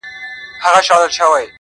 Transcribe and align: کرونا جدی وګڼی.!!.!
کرونا 0.61 0.81
جدی 0.85 1.23
وګڼی.!!.! 1.25 1.45